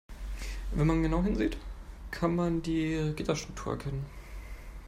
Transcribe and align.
Wenn 0.73 0.87
man 0.87 1.03
genau 1.03 1.21
hinsieht, 1.21 1.57
kann 2.09 2.35
man 2.35 2.63
die 2.63 3.13
Gitterstruktur 3.15 3.73
erkennen. 3.73 4.03